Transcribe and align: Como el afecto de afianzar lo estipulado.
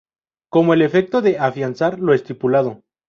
Como 0.49 0.73
el 0.73 0.81
afecto 0.81 1.21
de 1.21 1.37
afianzar 1.37 1.99
lo 1.99 2.15
estipulado. 2.15 2.81